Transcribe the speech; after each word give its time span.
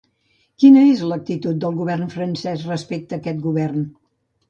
Quina 0.63 0.85
és 0.93 1.03
l’actitud 1.11 1.61
del 1.65 1.77
govern 1.83 2.09
francès 2.17 2.67
respecte 2.73 3.21
aquest 3.23 3.49
govern? 3.49 3.89